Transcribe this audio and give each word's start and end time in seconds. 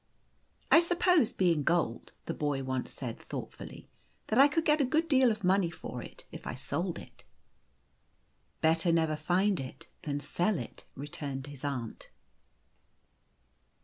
'I 0.71 0.79
suppose, 0.79 1.31
being 1.31 1.63
gold/' 1.63 2.11
the 2.25 2.33
boy 2.33 2.63
once 2.63 2.91
said, 2.91 3.19
thought 3.19 3.53
fully," 3.53 3.87
that 4.29 4.39
I 4.39 4.47
could 4.47 4.65
get 4.65 4.81
a 4.81 4.83
good 4.83 5.07
deal 5.07 5.29
of 5.29 5.43
money 5.43 5.69
for 5.69 6.01
it 6.01 6.25
if 6.31 6.47
I 6.47 6.55
sold 6.55 6.97
it."" 6.97 7.23
Better 8.61 8.91
never 8.91 9.15
find 9.15 9.59
it 9.59 9.85
than 10.01 10.19
sell 10.19 10.57
it," 10.57 10.85
returned 10.95 11.45
his 11.45 11.63
aunt. 11.63 12.09